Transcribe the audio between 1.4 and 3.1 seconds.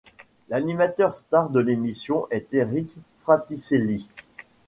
de l'émission est Éric